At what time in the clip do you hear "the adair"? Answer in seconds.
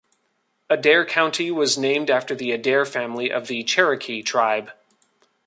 2.33-2.85